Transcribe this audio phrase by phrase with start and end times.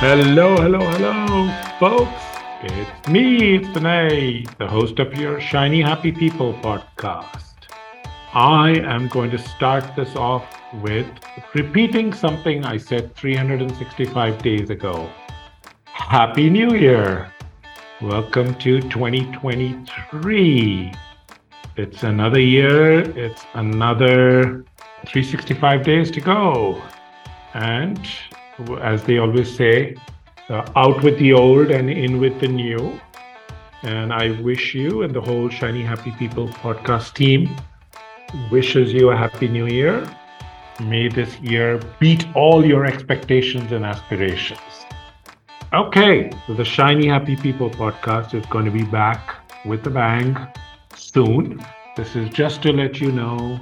[0.00, 2.22] Hello, hello, hello, folks.
[2.62, 7.54] It's me, it's Vinay, the host of your Shiny Happy People podcast.
[8.32, 10.44] I am going to start this off
[10.82, 11.08] with
[11.52, 15.10] repeating something I said 365 days ago.
[15.86, 17.32] Happy New Year!
[18.00, 20.92] Welcome to 2023.
[21.76, 24.64] It's another year, it's another
[25.06, 26.80] 365 days to go.
[27.54, 28.00] And
[28.80, 29.96] as they always say,
[30.48, 33.00] uh, out with the old and in with the new.
[33.82, 37.56] And I wish you and the whole Shiny Happy People podcast team
[38.50, 40.06] wishes you a happy new year.
[40.80, 44.60] May this year beat all your expectations and aspirations.
[45.72, 50.36] Okay, so the Shiny Happy People podcast is going to be back with a bang
[50.96, 51.64] soon.
[51.96, 53.60] This is just to let you know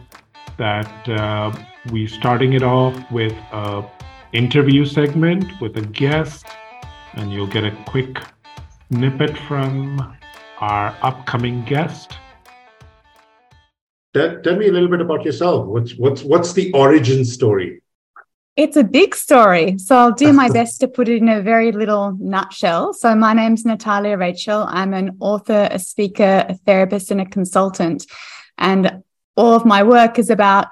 [0.56, 1.52] that uh,
[1.90, 3.88] we're starting it off with a
[4.32, 6.46] interview segment with a guest,
[7.14, 8.18] and you'll get a quick
[8.88, 10.16] snippet from
[10.60, 12.16] our upcoming guest.
[14.14, 15.66] Tell, tell me a little bit about yourself.
[15.66, 17.82] What's what's what's the origin story?
[18.56, 19.78] It's a big story.
[19.78, 22.92] So I'll do my best to put it in a very little nutshell.
[22.92, 24.64] So my name's Natalia Rachel.
[24.68, 28.04] I'm an author, a speaker, a therapist, and a consultant.
[28.56, 29.04] And
[29.36, 30.66] all of my work is about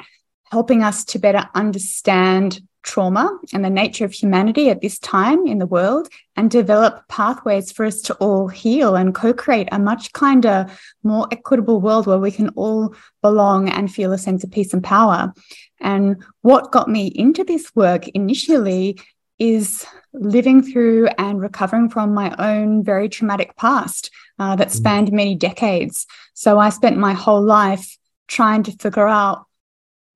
[0.50, 5.58] helping us to better understand trauma and the nature of humanity at this time in
[5.58, 10.12] the world and develop pathways for us to all heal and co create a much
[10.12, 10.66] kinder,
[11.02, 14.84] more equitable world where we can all belong and feel a sense of peace and
[14.84, 15.34] power.
[15.80, 18.98] And what got me into this work initially
[19.38, 24.72] is living through and recovering from my own very traumatic past uh, that mm.
[24.72, 26.06] spanned many decades.
[26.34, 29.46] So I spent my whole life trying to figure out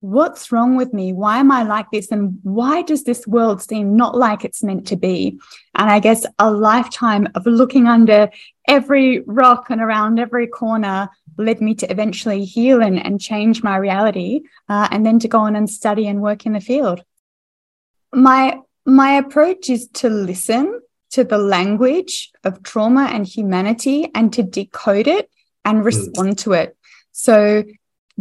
[0.01, 1.13] what's wrong with me?
[1.13, 2.11] Why am I like this?
[2.11, 5.39] And why does this world seem not like it's meant to be?
[5.75, 8.29] And I guess a lifetime of looking under
[8.67, 13.77] every rock and around every corner led me to eventually heal and, and change my
[13.77, 17.03] reality, uh, and then to go on and study and work in the field.
[18.11, 20.81] My my approach is to listen
[21.11, 25.29] to the language of trauma and humanity and to decode it
[25.63, 25.83] and hmm.
[25.83, 26.75] respond to it.
[27.11, 27.63] So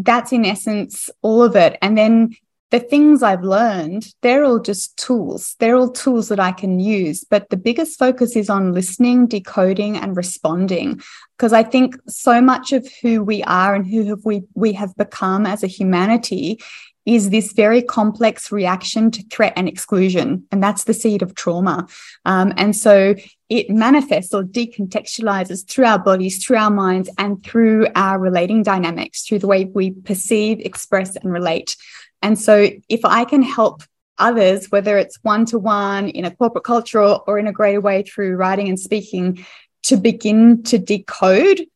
[0.05, 1.79] that's in essence all of it.
[1.83, 2.37] And then
[2.71, 5.57] the things I've learned, they're all just tools.
[5.59, 7.25] They're all tools that I can use.
[7.25, 11.01] But the biggest focus is on listening, decoding, and responding.
[11.37, 14.95] Because I think so much of who we are and who have we we have
[14.97, 16.61] become as a humanity
[17.07, 20.47] is this very complex reaction to threat and exclusion.
[20.53, 21.89] And that's the seed of trauma.
[22.25, 23.15] Um, and so
[23.49, 29.25] it manifests or decontextualizes through our bodies, through our minds, and through our relating dynamics,
[29.25, 31.77] through the way we perceive, express, and relate.
[32.23, 33.83] And so if I can help
[34.19, 38.03] others, whether it's one to one in a corporate culture or, in a greater way
[38.03, 39.45] through writing and speaking,
[39.85, 41.67] to begin to decode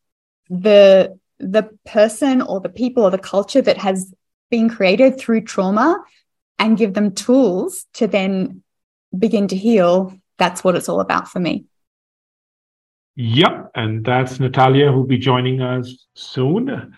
[0.50, 4.14] the the person or the people or the culture that has
[4.50, 5.98] been created through trauma
[6.58, 8.62] and give them tools to then
[9.18, 11.64] begin to heal, that's what it's all about for me.
[13.16, 13.70] Yep.
[13.74, 16.96] And that's Natalia who'll be joining us soon.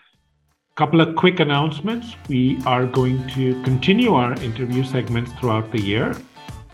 [0.77, 2.15] Couple of quick announcements.
[2.29, 6.15] We are going to continue our interview segments throughout the year.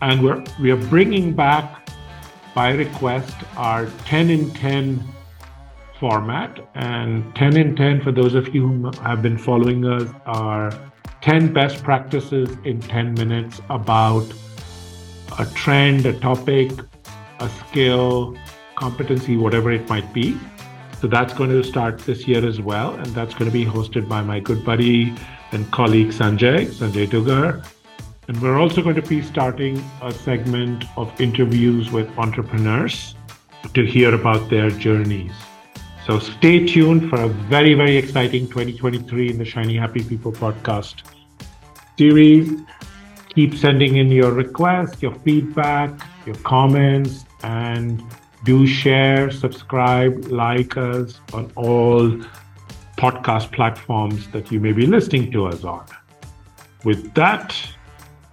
[0.02, 1.88] And we're, we are bringing back,
[2.54, 5.02] by request, our 10 in 10
[5.98, 6.68] format.
[6.74, 10.70] And 10 in 10, for those of you who have been following us, are
[11.22, 14.30] 10 best practices in 10 minutes about
[15.38, 16.72] a trend, a topic,
[17.40, 18.36] a skill,
[18.76, 20.38] competency, whatever it might be.
[21.04, 22.94] So that's going to start this year as well.
[22.94, 25.14] And that's going to be hosted by my good buddy
[25.52, 27.62] and colleague Sanjay, Sanjay Dugar.
[28.26, 33.14] And we're also going to be starting a segment of interviews with entrepreneurs
[33.74, 35.32] to hear about their journeys.
[36.06, 41.02] So stay tuned for a very, very exciting 2023 in the Shiny Happy People podcast
[41.98, 42.50] series.
[43.34, 45.90] Keep sending in your requests, your feedback,
[46.24, 48.02] your comments, and
[48.44, 52.10] do share, subscribe, like us on all
[52.96, 55.84] podcast platforms that you may be listening to us on.
[56.84, 57.56] With that,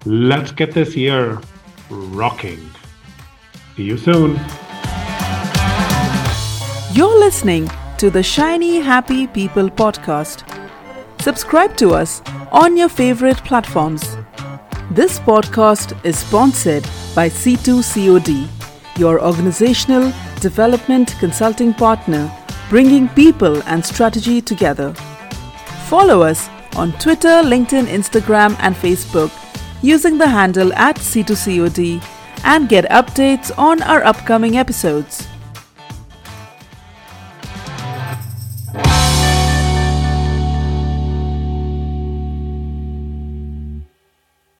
[0.05, 1.39] let's get this year
[1.89, 2.69] rocking.
[3.75, 4.39] See you soon.
[6.93, 10.43] You're listening to the Shiny Happy People podcast.
[11.21, 12.21] Subscribe to us
[12.51, 14.17] on your favorite platforms.
[14.91, 16.83] This podcast is sponsored
[17.15, 18.60] by C2COD,
[18.97, 22.31] your organizational development consulting partner,
[22.69, 24.93] bringing people and strategy together.
[25.87, 29.31] Follow us on Twitter, LinkedIn, Instagram, and Facebook
[29.81, 32.03] using the handle at C2COD
[32.43, 35.27] and get updates on our upcoming episodes.